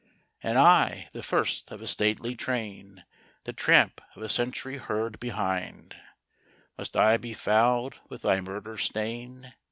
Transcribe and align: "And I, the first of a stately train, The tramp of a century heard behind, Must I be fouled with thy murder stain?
"And 0.41 0.57
I, 0.57 1.09
the 1.13 1.21
first 1.21 1.69
of 1.71 1.79
a 1.79 1.85
stately 1.85 2.35
train, 2.35 3.05
The 3.43 3.53
tramp 3.53 4.01
of 4.15 4.23
a 4.23 4.29
century 4.29 4.77
heard 4.77 5.19
behind, 5.19 5.95
Must 6.75 6.97
I 6.97 7.17
be 7.17 7.35
fouled 7.35 7.99
with 8.09 8.23
thy 8.23 8.41
murder 8.41 8.77
stain? 8.77 9.53